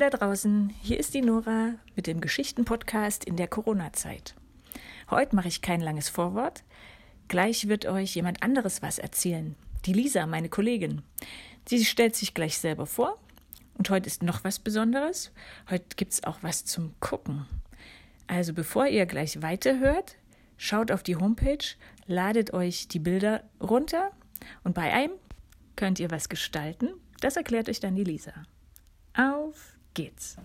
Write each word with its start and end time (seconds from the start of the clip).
Da 0.00 0.08
draußen, 0.08 0.70
hier 0.80 0.98
ist 0.98 1.12
die 1.12 1.20
Nora 1.20 1.74
mit 1.94 2.06
dem 2.06 2.22
Geschichtenpodcast 2.22 3.22
in 3.22 3.36
der 3.36 3.48
Corona-Zeit. 3.48 4.34
Heute 5.10 5.36
mache 5.36 5.48
ich 5.48 5.60
kein 5.60 5.82
langes 5.82 6.08
Vorwort. 6.08 6.64
Gleich 7.28 7.68
wird 7.68 7.84
euch 7.84 8.14
jemand 8.14 8.42
anderes 8.42 8.80
was 8.80 8.98
erzählen. 8.98 9.56
Die 9.84 9.92
Lisa, 9.92 10.24
meine 10.24 10.48
Kollegin. 10.48 11.02
Sie 11.68 11.84
stellt 11.84 12.16
sich 12.16 12.32
gleich 12.32 12.56
selber 12.56 12.86
vor. 12.86 13.18
Und 13.74 13.90
heute 13.90 14.06
ist 14.06 14.22
noch 14.22 14.42
was 14.42 14.58
Besonderes. 14.58 15.32
Heute 15.68 15.84
gibt 15.96 16.14
es 16.14 16.24
auch 16.24 16.38
was 16.40 16.64
zum 16.64 16.98
Gucken. 17.00 17.44
Also 18.26 18.54
bevor 18.54 18.86
ihr 18.86 19.04
gleich 19.04 19.42
weiterhört, 19.42 20.16
schaut 20.56 20.90
auf 20.92 21.02
die 21.02 21.16
Homepage, 21.16 21.76
ladet 22.06 22.54
euch 22.54 22.88
die 22.88 23.00
Bilder 23.00 23.44
runter 23.60 24.12
und 24.64 24.74
bei 24.74 24.94
einem 24.94 25.12
könnt 25.76 26.00
ihr 26.00 26.10
was 26.10 26.30
gestalten. 26.30 26.88
Das 27.20 27.36
erklärt 27.36 27.68
euch 27.68 27.80
dann 27.80 27.96
die 27.96 28.04
Lisa. 28.04 28.32
Auf 29.12 29.76
geht's! 30.00 30.36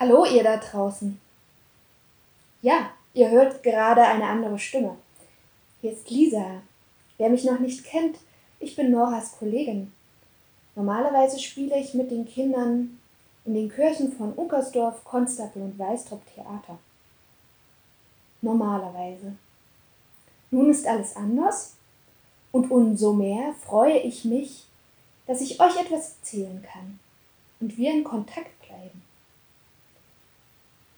Hallo 0.00 0.24
ihr 0.24 0.42
da 0.42 0.56
draußen. 0.56 1.20
Ja, 2.62 2.90
ihr 3.14 3.30
hört 3.30 3.62
gerade 3.62 4.02
eine 4.02 4.26
andere 4.26 4.58
Stimme. 4.58 4.96
Hier 5.80 5.92
ist 5.92 6.08
Lisa. 6.10 6.62
Wer 7.18 7.30
mich 7.30 7.44
noch 7.44 7.58
nicht 7.58 7.84
kennt, 7.84 8.18
ich 8.60 8.74
bin 8.74 8.90
Noras 8.90 9.36
Kollegin. 9.38 9.92
Normalerweise 10.74 11.38
spiele 11.38 11.76
ich 11.78 11.94
mit 11.94 12.10
den 12.10 12.26
Kindern 12.26 13.00
in 13.44 13.54
den 13.54 13.68
Kirchen 13.68 14.12
von 14.12 14.32
Unkersdorf, 14.32 15.04
Konstapel 15.04 15.62
und 15.62 15.78
Weistrop 15.78 16.22
Theater 16.34 16.78
normalerweise. 18.40 19.32
Nun 20.50 20.70
ist 20.70 20.86
alles 20.86 21.16
anders 21.16 21.74
und 22.52 22.70
umso 22.70 23.12
mehr 23.12 23.54
freue 23.66 23.98
ich 23.98 24.24
mich, 24.24 24.64
dass 25.26 25.40
ich 25.40 25.60
euch 25.60 25.76
etwas 25.78 26.16
erzählen 26.16 26.64
kann 26.72 26.98
und 27.60 27.76
wir 27.76 27.92
in 27.92 28.04
Kontakt 28.04 28.58
bleiben. 28.66 29.02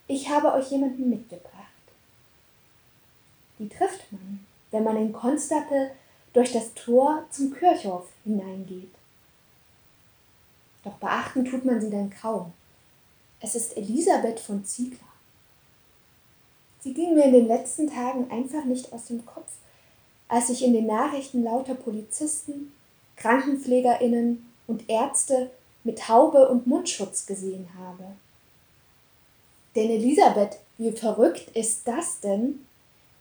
Ich 0.07 0.29
habe 0.29 0.53
euch 0.53 0.71
jemanden 0.71 1.11
mitgebracht. 1.11 1.51
Die 3.59 3.69
trifft 3.69 4.11
man, 4.13 4.45
wenn 4.71 4.85
man 4.85 4.97
in 4.97 5.13
Konstapel 5.13 5.91
durch 6.33 6.53
das 6.53 6.73
Tor 6.75 7.25
zum 7.31 7.53
Kirchhof 7.53 8.07
hineingeht. 8.25 8.95
Doch 10.85 10.95
beachten 10.95 11.45
tut 11.45 11.65
man 11.65 11.81
sie 11.81 11.91
dann 11.91 12.11
kaum. 12.11 12.53
Es 13.41 13.55
ist 13.55 13.77
Elisabeth 13.77 14.41
von 14.41 14.65
Ziegler. 14.65 15.10
Sie 16.83 16.95
ging 16.95 17.15
mir 17.15 17.25
in 17.25 17.33
den 17.33 17.49
letzten 17.49 17.89
Tagen 17.89 18.31
einfach 18.31 18.65
nicht 18.65 18.93
aus 18.93 19.07
dem 19.07 19.25
Kopf, 19.27 19.51
als 20.29 20.49
ich 20.49 20.65
in 20.65 20.73
den 20.73 20.87
Nachrichten 20.87 21.43
lauter 21.43 21.75
Polizisten, 21.75 22.73
Krankenpflegerinnen 23.17 24.51
und 24.67 24.89
Ärzte 24.89 25.51
mit 25.85 26.09
Haube 26.09 26.49
und 26.49 26.67
Mundschutz 26.67 27.27
gesehen 27.27 27.69
habe. 27.79 28.05
Denn 29.77 29.91
Elisabeth, 29.91 30.59
wie 30.79 30.93
verrückt 30.93 31.55
ist 31.55 31.87
das 31.87 32.21
denn, 32.21 32.67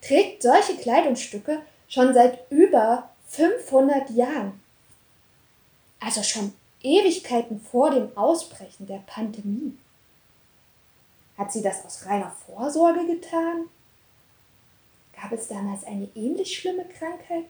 trägt 0.00 0.42
solche 0.42 0.76
Kleidungsstücke 0.76 1.60
schon 1.88 2.14
seit 2.14 2.50
über 2.50 3.10
500 3.28 4.10
Jahren. 4.10 4.60
Also 6.00 6.22
schon 6.22 6.52
Ewigkeiten 6.82 7.60
vor 7.60 7.90
dem 7.90 8.16
Ausbrechen 8.16 8.86
der 8.86 9.02
Pandemie. 9.06 9.76
Hat 11.40 11.50
sie 11.50 11.62
das 11.62 11.86
aus 11.86 12.04
reiner 12.04 12.30
Vorsorge 12.30 13.06
getan? 13.06 13.70
Gab 15.18 15.32
es 15.32 15.48
damals 15.48 15.84
eine 15.84 16.06
ähnlich 16.14 16.54
schlimme 16.54 16.84
Krankheit? 16.84 17.46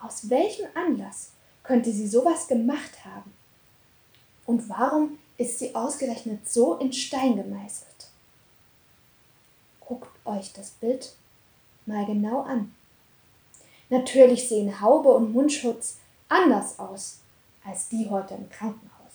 Aus 0.00 0.30
welchem 0.30 0.66
Anlass 0.76 1.30
könnte 1.64 1.90
sie 1.90 2.06
sowas 2.06 2.46
gemacht 2.46 3.04
haben? 3.04 3.34
Und 4.46 4.68
warum 4.68 5.18
ist 5.36 5.58
sie 5.58 5.74
ausgerechnet 5.74 6.48
so 6.48 6.76
in 6.76 6.92
Stein 6.92 7.34
gemeißelt? 7.34 8.06
Guckt 9.80 10.10
euch 10.24 10.52
das 10.52 10.70
Bild 10.70 11.16
mal 11.86 12.06
genau 12.06 12.42
an. 12.42 12.72
Natürlich 13.88 14.48
sehen 14.48 14.80
Haube 14.80 15.08
und 15.08 15.32
Mundschutz 15.32 15.96
anders 16.28 16.78
aus 16.78 17.18
als 17.64 17.88
die 17.88 18.08
heute 18.08 18.34
im 18.34 18.48
Krankenhaus. 18.48 19.12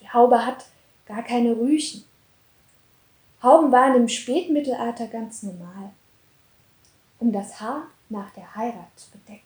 Die 0.00 0.08
Haube 0.08 0.46
hat 0.46 0.64
gar 1.06 1.22
keine 1.22 1.56
Rüchen. 1.56 2.04
Hauben 3.42 3.70
waren 3.72 3.96
im 3.96 4.08
Spätmittelalter 4.08 5.06
ganz 5.06 5.42
normal, 5.42 5.90
um 7.18 7.32
das 7.32 7.60
Haar 7.60 7.88
nach 8.08 8.30
der 8.30 8.54
Heirat 8.54 8.88
zu 8.96 9.10
bedecken. 9.10 9.42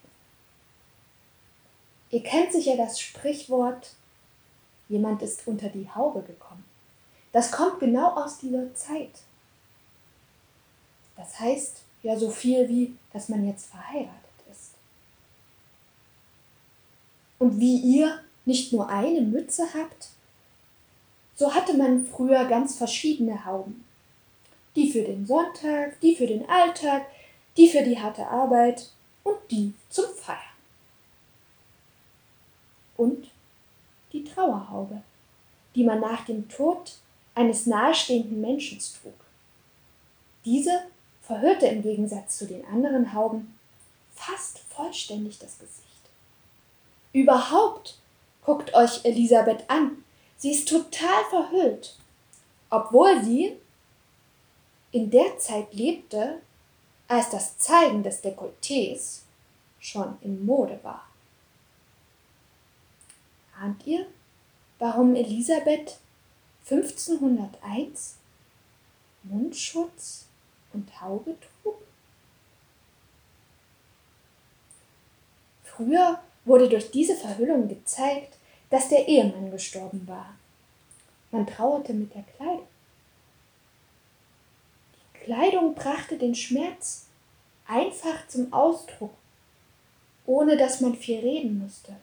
Ihr 2.10 2.22
kennt 2.22 2.52
sicher 2.52 2.76
das 2.76 3.00
Sprichwort, 3.00 3.90
jemand 4.88 5.22
ist 5.22 5.46
unter 5.46 5.68
die 5.68 5.90
Haube 5.94 6.22
gekommen. 6.22 6.64
Das 7.32 7.52
kommt 7.52 7.80
genau 7.80 8.14
aus 8.14 8.38
dieser 8.38 8.72
Zeit. 8.74 9.10
Das 11.16 11.38
heißt 11.38 11.82
ja 12.02 12.16
so 12.16 12.30
viel 12.30 12.68
wie, 12.68 12.96
dass 13.12 13.28
man 13.28 13.46
jetzt 13.46 13.66
verheiratet 13.66 14.14
ist. 14.50 14.70
Und 17.38 17.60
wie 17.60 17.78
ihr 17.78 18.20
nicht 18.44 18.72
nur 18.72 18.88
eine 18.88 19.20
Mütze 19.20 19.64
habt, 19.74 20.10
so 21.38 21.54
hatte 21.54 21.74
man 21.74 22.04
früher 22.04 22.46
ganz 22.46 22.76
verschiedene 22.76 23.44
Hauben. 23.44 23.84
Die 24.74 24.90
für 24.90 25.02
den 25.02 25.24
Sonntag, 25.24 26.00
die 26.00 26.16
für 26.16 26.26
den 26.26 26.48
Alltag, 26.48 27.06
die 27.56 27.68
für 27.68 27.82
die 27.82 27.98
harte 27.98 28.26
Arbeit 28.26 28.90
und 29.22 29.36
die 29.48 29.72
zum 29.88 30.06
Feiern. 30.16 30.38
Und 32.96 33.30
die 34.12 34.24
Trauerhaube, 34.24 35.02
die 35.76 35.84
man 35.84 36.00
nach 36.00 36.24
dem 36.24 36.48
Tod 36.48 36.96
eines 37.36 37.66
nahestehenden 37.66 38.40
Menschen 38.40 38.80
trug. 38.80 39.14
Diese 40.44 40.82
verhüllte 41.22 41.66
im 41.66 41.82
Gegensatz 41.82 42.38
zu 42.38 42.46
den 42.46 42.64
anderen 42.66 43.12
Hauben 43.12 43.56
fast 44.12 44.58
vollständig 44.58 45.38
das 45.38 45.56
Gesicht. 45.60 45.84
Überhaupt 47.12 47.98
guckt 48.44 48.74
euch 48.74 49.04
Elisabeth 49.04 49.62
an, 49.68 50.02
Sie 50.38 50.52
ist 50.52 50.68
total 50.68 51.24
verhüllt, 51.30 51.96
obwohl 52.70 53.22
sie 53.24 53.56
in 54.92 55.10
der 55.10 55.38
Zeit 55.38 55.74
lebte, 55.74 56.40
als 57.08 57.30
das 57.30 57.58
Zeigen 57.58 58.02
des 58.02 58.22
Dekolletés 58.22 59.22
schon 59.80 60.16
in 60.20 60.46
Mode 60.46 60.78
war. 60.82 61.06
Ahnt 63.60 63.84
ihr, 63.86 64.06
warum 64.78 65.16
Elisabeth 65.16 65.98
1501 66.70 68.16
Mundschutz 69.24 70.26
und 70.72 71.00
Haube 71.00 71.36
trug? 71.40 71.76
Früher 75.64 76.22
wurde 76.44 76.68
durch 76.68 76.90
diese 76.90 77.16
Verhüllung 77.16 77.68
gezeigt, 77.68 78.37
dass 78.70 78.88
der 78.88 79.08
Ehemann 79.08 79.50
gestorben 79.50 80.06
war. 80.06 80.34
Man 81.30 81.46
trauerte 81.46 81.92
mit 81.92 82.14
der 82.14 82.22
Kleidung. 82.22 82.66
Die 85.14 85.18
Kleidung 85.24 85.74
brachte 85.74 86.16
den 86.16 86.34
Schmerz 86.34 87.06
einfach 87.66 88.26
zum 88.28 88.52
Ausdruck, 88.52 89.14
ohne 90.26 90.56
dass 90.56 90.80
man 90.80 90.94
viel 90.94 91.20
reden 91.20 91.58
musste. 91.58 91.96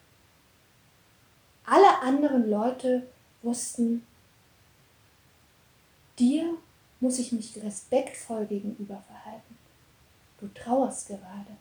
Alle 1.66 2.02
anderen 2.02 2.50
Leute 2.50 3.08
wussten, 3.42 4.06
dir 6.20 6.58
muss 7.00 7.20
ich 7.20 7.32
mich 7.32 7.56
respektvoll 7.64 8.46
gegenüber 8.46 9.04
verhalten. 9.08 9.58
Du 10.40 10.48
trauerst 10.54 11.08
gerade. 11.08 11.58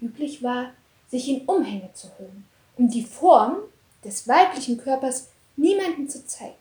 Üblich 0.00 0.42
war, 0.42 0.72
sich 1.08 1.28
in 1.28 1.44
Umhänge 1.46 1.92
zu 1.92 2.08
hüllen 2.18 2.49
um 2.80 2.88
die 2.88 3.04
Form 3.04 3.58
des 4.02 4.26
weiblichen 4.26 4.78
Körpers 4.78 5.28
niemanden 5.56 6.08
zu 6.08 6.26
zeigen. 6.26 6.54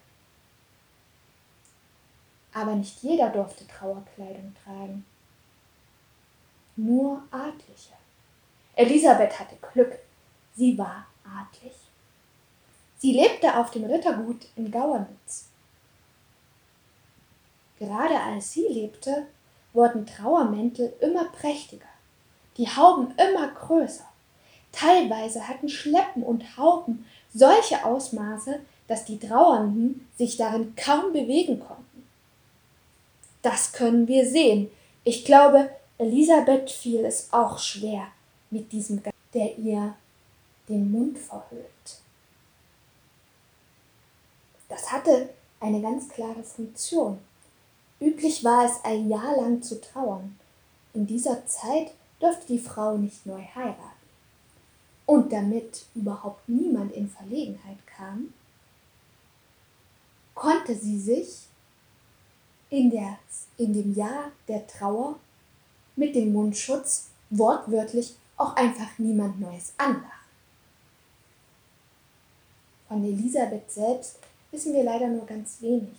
Aber 2.54 2.76
nicht 2.76 3.02
jeder 3.02 3.30
durfte 3.30 3.66
Trauerkleidung 3.66 4.54
tragen. 4.62 5.06
Nur 6.76 7.24
Adlige. 7.32 7.94
Elisabeth 8.76 9.40
hatte 9.40 9.56
Glück. 9.72 9.98
Sie 10.56 10.78
war 10.78 11.06
adlig. 11.24 11.74
Sie 12.98 13.14
lebte 13.14 13.58
auf 13.58 13.72
dem 13.72 13.86
Rittergut 13.86 14.46
in 14.58 14.70
Gauernitz. 14.72 15.46
Gerade 17.78 18.20
als 18.20 18.52
sie 18.52 18.68
lebte, 18.68 19.28
wurden 19.72 20.06
Trauermäntel 20.06 20.94
immer 21.00 21.30
prächtiger, 21.30 21.88
die 22.58 22.68
Hauben 22.68 23.14
immer 23.16 23.48
größer. 23.52 24.09
Teilweise 24.72 25.48
hatten 25.48 25.70
Schleppen 25.70 26.24
und 26.24 26.58
Hauben 26.58 27.06
solche 27.34 27.84
Ausmaße, 27.86 28.60
dass 28.88 29.06
die 29.06 29.20
Trauernden 29.20 30.08
sich 30.18 30.38
darin 30.38 30.76
kaum 30.76 31.14
bewegen 31.14 31.60
konnten. 31.60 32.08
Das 33.42 33.72
können 33.72 34.08
wir 34.08 34.28
sehen. 34.28 34.70
Ich 35.04 35.26
glaube, 35.26 35.70
Elisabeth 35.98 36.70
fiel 36.72 37.06
es 37.06 37.30
auch 37.32 37.60
schwer 37.60 38.08
mit 38.50 38.72
diesem 38.72 39.02
Geist, 39.02 39.16
der 39.34 39.58
ihr 39.58 39.96
den 40.68 40.92
Mund 40.92 41.18
verhüllt. 41.18 41.66
Das 44.68 44.92
hatte 44.92 45.30
eine 45.60 45.82
ganz 45.82 46.10
klare 46.10 46.44
Funktion. 46.44 47.20
Üblich 48.00 48.44
war 48.44 48.66
es, 48.66 48.84
ein 48.84 49.10
Jahr 49.10 49.36
lang 49.36 49.62
zu 49.62 49.82
trauern. 49.82 50.40
In 50.94 51.06
dieser 51.06 51.46
Zeit 51.46 51.92
durfte 52.20 52.48
die 52.48 52.60
Frau 52.60 52.98
nicht 52.98 53.26
neu 53.26 53.42
heiraten. 53.56 53.99
Und 55.10 55.34
damit 55.34 55.88
überhaupt 55.96 56.48
niemand 56.48 56.92
in 56.92 57.10
Verlegenheit 57.10 57.80
kam, 57.88 58.32
konnte 60.36 60.76
sie 60.76 61.00
sich 61.00 61.48
in, 62.70 62.92
der, 62.92 63.18
in 63.58 63.74
dem 63.74 63.96
Jahr 63.96 64.32
der 64.48 64.68
Trauer 64.68 65.16
mit 65.96 66.14
dem 66.14 66.32
Mundschutz 66.32 67.08
wortwörtlich 67.32 68.18
auch 68.38 68.56
einfach 68.56 69.00
niemand 69.00 69.40
Neues 69.40 69.74
anlachen. 69.80 70.28
Von 72.88 73.04
Elisabeth 73.04 73.72
selbst 73.72 74.20
wissen 74.52 74.76
wir 74.76 74.84
leider 74.84 75.08
nur 75.08 75.26
ganz 75.26 75.60
wenig. 75.62 75.98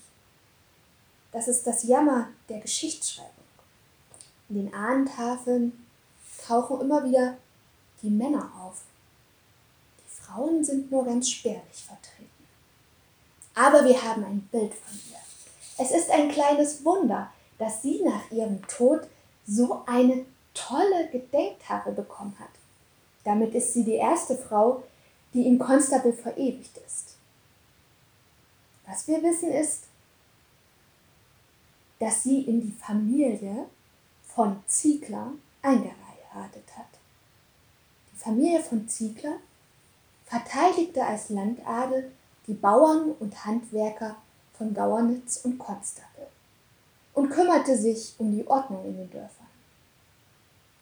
Das 1.33 1.49
ist 1.49 1.67
das 1.67 1.83
Jammer 1.83 2.29
der 2.49 2.61
Geschichtsschreibung. 2.61 3.33
In 4.51 4.55
den 4.55 4.73
Ahnentafeln 4.73 5.85
tauchen 6.47 6.83
immer 6.83 7.03
wieder 7.03 7.39
die 8.03 8.11
Männer 8.11 8.49
auf. 8.57 8.85
Frauen 10.31 10.65
sind 10.65 10.91
nur 10.91 11.05
ganz 11.05 11.31
spärlich 11.31 11.85
vertreten. 11.85 12.31
Aber 13.55 13.85
wir 13.85 14.03
haben 14.03 14.25
ein 14.25 14.49
Bild 14.53 14.75
von 14.75 14.99
ihr. 15.11 15.19
Es 15.79 15.91
ist 15.91 16.11
ein 16.11 16.31
kleines 16.31 16.85
Wunder, 16.85 17.33
dass 17.59 17.83
sie 17.83 18.03
nach 18.05 18.31
ihrem 18.31 18.67
Tod 18.67 19.03
so 19.47 19.83
eine 19.87 20.25
tolle 20.55 21.09
Gedenktafel 21.11 21.93
bekommen 21.93 22.37
hat. 22.39 22.51
Damit 23.25 23.55
ist 23.55 23.75
sie 23.75 23.85
die 23.85 23.95
erste 23.95 24.37
Frau, 24.37 24.83
die 25.35 25.47
in 25.47 25.59
Constable 25.59 26.13
verewigt 26.13 26.77
ist. 26.87 27.17
Was 28.87 29.07
wir 29.07 29.23
wissen 29.23 29.51
ist, 29.51 29.85
dass 31.99 32.23
sie 32.23 32.43
in 32.43 32.61
die 32.61 32.73
Familie 32.73 33.67
von 34.27 34.63
Ziegler 34.67 35.33
eingeheiratet 35.63 36.65
hat. 36.77 36.87
Die 38.13 38.19
Familie 38.19 38.63
von 38.63 38.89
Ziegler 38.89 39.37
verteidigte 40.31 41.05
als 41.05 41.31
Landadel 41.31 42.13
die 42.47 42.55
Bauern 42.55 43.11
und 43.19 43.45
Handwerker 43.45 44.15
von 44.57 44.73
Gauernitz 44.73 45.41
und 45.43 45.59
Konstable 45.59 46.29
und 47.15 47.31
kümmerte 47.31 47.77
sich 47.77 48.15
um 48.19 48.31
die 48.31 48.47
Ordnung 48.47 48.85
in 48.85 48.97
den 48.97 49.11
Dörfern. 49.11 49.49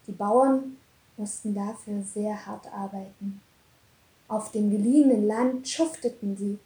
Die 0.07 0.13
Bauern 0.13 0.77
mussten 1.17 1.55
dafür 1.55 2.03
sehr 2.03 2.45
hart 2.45 2.71
arbeiten. 2.73 3.41
Auf 4.29 4.53
dem 4.53 4.71
geliehenen 4.71 5.27
Land 5.27 5.67
schufteten 5.67 6.37
sie, 6.37 6.59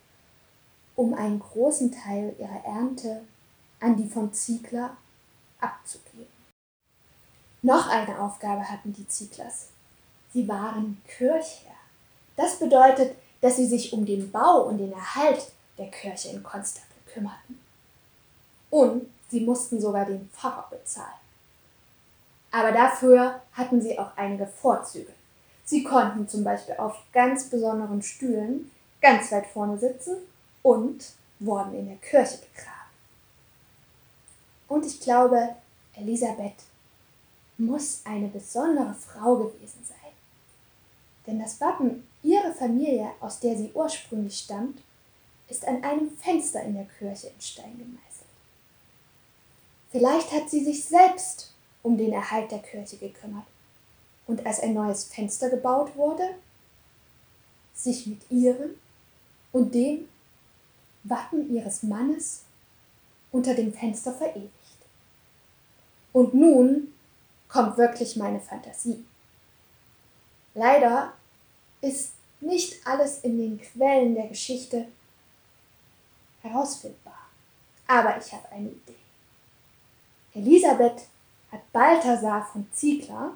um 0.96 1.14
einen 1.14 1.38
großen 1.38 1.92
Teil 1.92 2.34
ihrer 2.38 2.64
Ernte 2.64 3.22
an 3.78 3.96
die 3.96 4.08
von 4.08 4.32
Ziegler 4.34 4.96
abzugeben. 5.60 6.26
Noch 7.62 7.88
eine 7.88 8.18
Aufgabe 8.18 8.68
hatten 8.68 8.92
die 8.92 9.06
Zieglers. 9.06 9.68
Sie 10.32 10.48
waren 10.48 11.00
Kirchherr. 11.06 11.81
Das 12.36 12.58
bedeutet, 12.58 13.16
dass 13.40 13.56
sie 13.56 13.66
sich 13.66 13.92
um 13.92 14.06
den 14.06 14.30
Bau 14.30 14.62
und 14.62 14.78
den 14.78 14.92
Erhalt 14.92 15.52
der 15.78 15.90
Kirche 15.90 16.28
in 16.28 16.42
Konstanz 16.42 16.86
kümmerten. 17.12 17.60
Und 18.70 19.06
sie 19.30 19.40
mussten 19.40 19.80
sogar 19.80 20.06
den 20.06 20.28
Pfarrer 20.30 20.68
bezahlen. 20.70 21.20
Aber 22.50 22.72
dafür 22.72 23.40
hatten 23.52 23.80
sie 23.80 23.98
auch 23.98 24.16
einige 24.16 24.46
Vorzüge. 24.46 25.12
Sie 25.64 25.82
konnten 25.82 26.28
zum 26.28 26.44
Beispiel 26.44 26.74
auf 26.76 26.96
ganz 27.12 27.48
besonderen 27.48 28.02
Stühlen 28.02 28.70
ganz 29.00 29.32
weit 29.32 29.46
vorne 29.46 29.78
sitzen 29.78 30.16
und 30.62 31.04
wurden 31.40 31.74
in 31.74 31.86
der 31.86 31.96
Kirche 31.96 32.38
begraben. 32.38 32.72
Und 34.68 34.86
ich 34.86 35.00
glaube, 35.00 35.56
Elisabeth 35.94 36.62
muss 37.58 38.02
eine 38.04 38.28
besondere 38.28 38.94
Frau 38.94 39.36
gewesen 39.36 39.84
sein. 39.84 40.01
Denn 41.26 41.38
das 41.38 41.60
Wappen 41.60 42.06
ihrer 42.22 42.52
Familie, 42.52 43.10
aus 43.20 43.40
der 43.40 43.56
sie 43.56 43.70
ursprünglich 43.74 44.38
stammt, 44.38 44.80
ist 45.48 45.66
an 45.66 45.82
einem 45.84 46.10
Fenster 46.18 46.62
in 46.62 46.74
der 46.74 46.86
Kirche 46.98 47.28
in 47.28 47.40
Stein 47.40 47.78
gemeißelt. 47.78 48.02
Vielleicht 49.90 50.32
hat 50.32 50.50
sie 50.50 50.64
sich 50.64 50.84
selbst 50.84 51.52
um 51.82 51.98
den 51.98 52.12
Erhalt 52.12 52.50
der 52.50 52.60
Kirche 52.60 52.96
gekümmert 52.96 53.44
und 54.26 54.46
als 54.46 54.60
ein 54.60 54.74
neues 54.74 55.04
Fenster 55.04 55.50
gebaut 55.50 55.94
wurde, 55.96 56.34
sich 57.74 58.06
mit 58.06 58.30
ihrem 58.30 58.70
und 59.52 59.74
dem 59.74 60.08
Wappen 61.04 61.52
ihres 61.52 61.82
Mannes 61.82 62.42
unter 63.32 63.54
dem 63.54 63.72
Fenster 63.72 64.12
verewigt. 64.12 64.50
Und 66.12 66.34
nun 66.34 66.92
kommt 67.48 67.76
wirklich 67.76 68.16
meine 68.16 68.40
Fantasie. 68.40 69.04
Leider 70.54 71.12
ist 71.80 72.12
nicht 72.40 72.86
alles 72.86 73.20
in 73.20 73.38
den 73.38 73.60
Quellen 73.60 74.14
der 74.14 74.28
Geschichte 74.28 74.86
herausfindbar. 76.42 77.28
Aber 77.86 78.18
ich 78.18 78.32
habe 78.32 78.48
eine 78.50 78.68
Idee. 78.68 78.94
Elisabeth 80.34 81.02
hat 81.50 81.72
Balthasar 81.72 82.44
von 82.44 82.66
Ziegler 82.72 83.32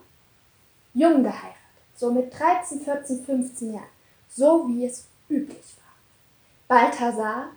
jung 0.95 1.23
geheiratet, 1.23 1.57
so 1.95 2.11
mit 2.11 2.33
13, 2.37 2.81
14, 2.81 3.25
15 3.25 3.75
Jahren, 3.75 3.89
so 4.31 4.67
wie 4.69 4.87
es 4.87 5.05
üblich 5.29 5.77
war. 5.77 6.79
Balthasar 6.81 7.49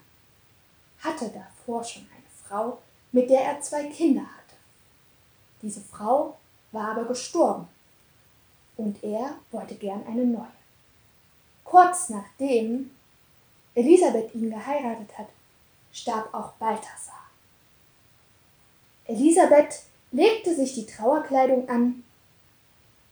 hatte 1.00 1.30
davor 1.30 1.84
schon 1.84 2.04
eine 2.04 2.48
Frau, 2.48 2.80
mit 3.12 3.30
der 3.30 3.42
er 3.42 3.62
zwei 3.62 3.86
Kinder 3.86 4.22
hatte. 4.22 4.56
Diese 5.62 5.82
Frau 5.82 6.38
war 6.72 6.92
aber 6.92 7.06
gestorben 7.06 7.68
und 8.80 9.04
er 9.04 9.36
wollte 9.52 9.76
gern 9.76 10.06
eine 10.08 10.24
neue. 10.24 10.48
Kurz 11.66 12.10
nachdem 12.10 12.92
Elisabeth 13.76 14.34
ihn 14.34 14.50
geheiratet 14.50 15.18
hat, 15.18 15.28
starb 15.92 16.34
auch 16.34 16.54
Balthasar. 16.54 17.30
Elisabeth 19.06 19.84
legte 20.12 20.56
sich 20.56 20.74
die 20.76 20.86
Trauerkleidung 20.86 21.68
an 21.68 22.04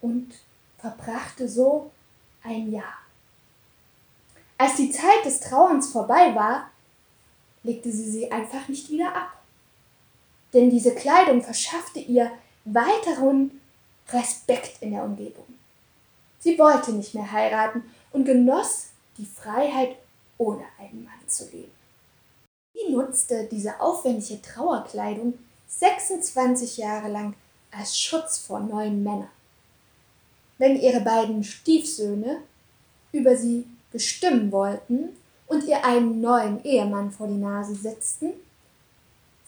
und 0.01 0.33
verbrachte 0.79 1.49
so 1.49 1.91
ein 2.43 2.71
Jahr. 2.71 2.97
Als 4.57 4.77
die 4.77 4.89
Zeit 4.89 5.25
des 5.25 5.41
Trauerns 5.41 5.91
vorbei 5.91 6.33
war, 6.33 6.71
legte 7.63 7.91
sie 7.91 8.09
sie 8.09 8.31
einfach 8.31 8.69
nicht 8.69 8.89
wieder 8.89 9.13
ab. 9.13 9.43
Denn 10.53 10.69
diese 10.69 10.95
Kleidung 10.95 11.43
verschaffte 11.43 11.99
ihr 11.99 12.31
weiteren 12.63 13.59
Respekt 14.09 14.81
in 14.81 14.91
der 14.91 15.03
Umgebung. 15.03 15.56
Sie 16.47 16.57
wollte 16.57 16.93
nicht 16.93 17.13
mehr 17.13 17.29
heiraten 17.29 17.83
und 18.13 18.23
genoss 18.23 18.91
die 19.17 19.25
Freiheit, 19.25 19.97
ohne 20.37 20.63
einen 20.79 21.03
Mann 21.03 21.27
zu 21.27 21.43
leben. 21.51 21.73
Sie 22.73 22.89
nutzte 22.89 23.49
diese 23.51 23.81
aufwendige 23.81 24.41
Trauerkleidung 24.41 25.33
26 25.67 26.77
Jahre 26.77 27.09
lang 27.09 27.33
als 27.69 27.99
Schutz 27.99 28.37
vor 28.37 28.61
neuen 28.61 29.03
Männern. 29.03 29.27
Wenn 30.57 30.79
ihre 30.79 31.01
beiden 31.01 31.43
Stiefsöhne 31.43 32.37
über 33.11 33.35
sie 33.35 33.65
bestimmen 33.91 34.49
wollten 34.53 35.17
und 35.47 35.65
ihr 35.65 35.83
einen 35.83 36.21
neuen 36.21 36.63
Ehemann 36.63 37.11
vor 37.11 37.27
die 37.27 37.33
Nase 37.33 37.75
setzten, 37.75 38.31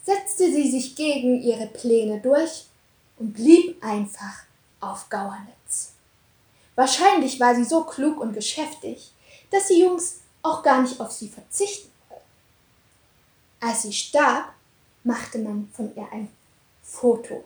setzte 0.03 0.51
sie 0.51 0.69
sich 0.69 0.97
gegen 0.97 1.41
ihre 1.41 1.67
Pläne 1.67 2.19
durch 2.19 2.65
und 3.17 3.35
blieb 3.35 3.81
einfach 3.81 4.43
auf 4.81 5.07
Gauernitz. 5.07 5.93
Wahrscheinlich 6.79 7.41
war 7.41 7.53
sie 7.55 7.65
so 7.65 7.83
klug 7.83 8.21
und 8.21 8.31
geschäftig, 8.31 9.11
dass 9.51 9.67
die 9.67 9.81
Jungs 9.81 10.21
auch 10.41 10.63
gar 10.63 10.81
nicht 10.81 11.01
auf 11.01 11.11
sie 11.11 11.27
verzichten 11.27 11.91
wollten. 12.07 12.23
Als 13.59 13.81
sie 13.81 13.91
starb, 13.91 14.53
machte 15.03 15.39
man 15.39 15.69
von 15.75 15.93
ihr 15.93 16.07
ein 16.09 16.29
Foto. 16.81 17.43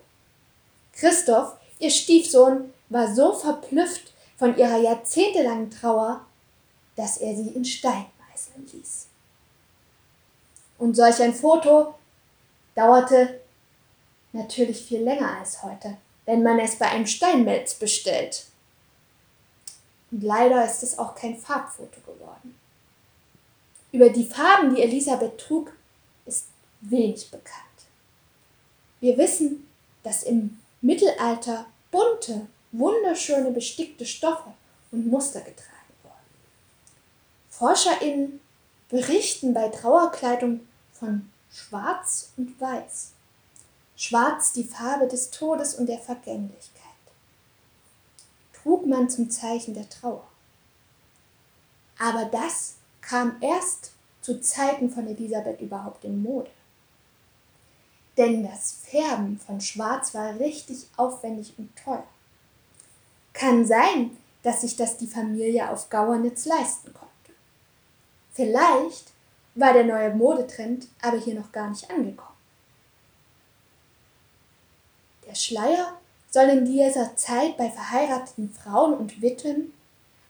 Christoph, 0.91 1.53
ihr 1.79 1.89
Stiefsohn, 1.89 2.71
war 2.89 3.15
so 3.15 3.33
verblüfft 3.33 4.13
von 4.37 4.55
ihrer 4.55 4.77
jahrzehntelangen 4.77 5.71
Trauer, 5.71 6.23
dass 6.95 7.17
er 7.17 7.35
sie 7.35 7.49
in 7.55 7.65
Stein 7.65 8.05
meißeln 8.29 8.69
ließ. 8.71 9.07
Und 10.77 10.93
solch 10.93 11.19
ein 11.23 11.33
Foto 11.33 11.95
dauerte 12.75 13.41
natürlich 14.31 14.85
viel 14.85 15.01
länger 15.01 15.39
als 15.39 15.63
heute, 15.63 15.97
wenn 16.25 16.43
man 16.43 16.59
es 16.59 16.75
bei 16.75 16.87
einem 16.87 17.07
Steinmelz 17.07 17.73
bestellt. 17.73 18.45
Und 20.13 20.21
leider 20.21 20.63
ist 20.63 20.83
es 20.83 20.99
auch 20.99 21.15
kein 21.15 21.35
Farbfoto 21.35 21.99
geworden. 22.01 22.55
Über 23.91 24.09
die 24.09 24.25
Farben, 24.25 24.75
die 24.75 24.83
Elisabeth 24.83 25.39
trug, 25.39 25.73
ist 26.27 26.45
wenig 26.81 27.31
bekannt. 27.31 27.57
Wir 28.99 29.17
wissen, 29.17 29.67
dass 30.03 30.21
im 30.21 30.59
Mittelalter 30.81 31.65
bunte, 31.89 32.45
wunderschöne 32.71 33.49
bestickte 33.49 34.05
Stoffe 34.05 34.53
und 34.91 35.07
Muster 35.07 35.39
getragen 35.39 35.93
wurden. 36.03 36.13
ForscherInnen 37.49 38.39
berichten 38.89 39.55
bei 39.55 39.69
Trauerkleidung 39.69 40.59
von 40.93 41.27
Schwarz 41.51 42.29
und 42.37 42.61
Weiß. 42.61 43.13
Schwarz 43.95 44.53
die 44.53 44.63
Farbe 44.63 45.07
des 45.07 45.31
Todes 45.31 45.73
und 45.73 45.87
der 45.87 45.99
Vergänglichkeit. 45.99 46.72
Trug 48.63 48.85
man 48.85 49.09
zum 49.09 49.29
Zeichen 49.29 49.73
der 49.73 49.89
Trauer. 49.89 50.25
Aber 51.99 52.25
das 52.25 52.75
kam 53.01 53.35
erst 53.41 53.91
zu 54.21 54.39
Zeiten 54.39 54.89
von 54.89 55.05
Elisabeth 55.05 55.59
überhaupt 55.59 56.05
in 56.05 56.23
Mode. 56.23 56.49
Denn 58.17 58.43
das 58.43 58.79
Färben 58.83 59.37
von 59.37 59.59
Schwarz 59.59 60.13
war 60.13 60.39
richtig 60.39 60.87
aufwendig 60.95 61.53
und 61.57 61.75
teuer. 61.75 62.07
Kann 63.33 63.65
sein, 63.65 64.15
dass 64.43 64.61
sich 64.61 64.75
das 64.75 64.97
die 64.97 65.07
Familie 65.07 65.69
auf 65.69 65.89
Gauernitz 65.89 66.45
leisten 66.45 66.93
konnte. 66.93 67.09
Vielleicht 68.33 69.11
war 69.55 69.73
der 69.73 69.83
neue 69.83 70.13
Modetrend 70.15 70.87
aber 71.01 71.17
hier 71.17 71.35
noch 71.35 71.51
gar 71.51 71.69
nicht 71.69 71.89
angekommen. 71.89 72.37
Der 75.27 75.35
Schleier 75.35 75.99
soll 76.33 76.49
in 76.49 76.65
dieser 76.65 77.15
Zeit 77.15 77.57
bei 77.57 77.69
verheirateten 77.69 78.49
Frauen 78.49 78.95
und 78.95 79.21
Witwen 79.21 79.71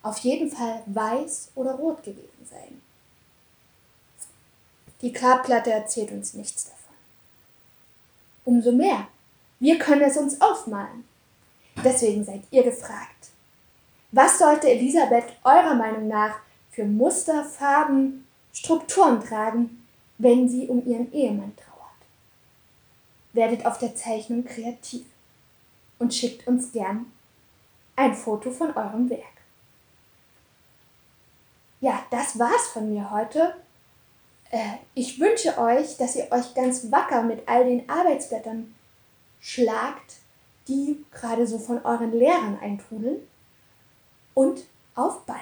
auf 0.01 0.17
jeden 0.17 0.51
Fall 0.51 0.83
weiß 0.85 1.51
oder 1.55 1.75
rot 1.75 2.03
gewesen 2.03 2.45
sein. 2.49 2.81
Die 5.01 5.13
Grabplatte 5.13 5.71
erzählt 5.71 6.11
uns 6.11 6.33
nichts 6.33 6.65
davon. 6.65 6.95
Umso 8.43 8.73
mehr, 8.73 9.07
wir 9.61 9.79
können 9.79 10.01
es 10.01 10.17
uns 10.17 10.41
aufmalen. 10.41 11.05
Deswegen 11.85 12.25
seid 12.25 12.41
ihr 12.51 12.63
gefragt. 12.63 13.29
Was 14.11 14.39
sollte 14.39 14.69
Elisabeth 14.69 15.37
eurer 15.45 15.73
Meinung 15.73 16.09
nach 16.09 16.35
für 16.71 16.83
Muster, 16.83 17.45
Farben, 17.45 18.27
Strukturen 18.51 19.23
tragen, 19.23 19.87
wenn 20.17 20.49
sie 20.49 20.67
um 20.67 20.85
ihren 20.85 21.13
Ehemann 21.13 21.55
trauert? 21.55 21.79
Werdet 23.31 23.65
auf 23.65 23.77
der 23.77 23.95
Zeichnung 23.95 24.43
kreativ 24.43 25.05
und 26.03 26.13
schickt 26.13 26.45
uns 26.47 26.73
gern 26.73 27.05
ein 27.95 28.13
Foto 28.13 28.51
von 28.51 28.75
eurem 28.75 29.09
Werk. 29.09 29.23
Ja, 31.79 32.05
das 32.11 32.37
war's 32.37 32.67
von 32.73 32.93
mir 32.93 33.09
heute. 33.09 33.55
Äh, 34.51 34.73
ich 34.95 35.17
wünsche 35.21 35.57
euch, 35.57 35.95
dass 35.95 36.17
ihr 36.17 36.29
euch 36.29 36.53
ganz 36.55 36.91
wacker 36.91 37.23
mit 37.23 37.47
all 37.47 37.63
den 37.63 37.89
Arbeitsblättern 37.89 38.75
schlagt, 39.39 40.15
die 40.67 41.05
gerade 41.13 41.47
so 41.47 41.57
von 41.57 41.83
euren 41.85 42.11
Lehrern 42.11 42.59
eintrudeln. 42.59 43.25
Und 44.33 44.65
auf 44.95 45.25
bald! 45.25 45.39